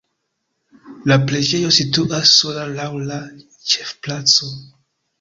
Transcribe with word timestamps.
La 1.11 1.17
preĝejo 1.25 1.69
situas 1.77 2.33
sola 2.41 2.67
laŭ 2.81 2.91
la 3.13 3.23
ĉefplaco. 3.75 4.55